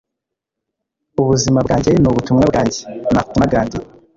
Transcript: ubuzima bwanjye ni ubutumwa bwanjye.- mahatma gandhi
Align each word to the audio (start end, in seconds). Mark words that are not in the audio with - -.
ubuzima 1.21 1.59
bwanjye 1.65 1.91
ni 2.01 2.07
ubutumwa 2.11 2.43
bwanjye.- 2.51 2.79
mahatma 3.13 3.45
gandhi 3.53 3.77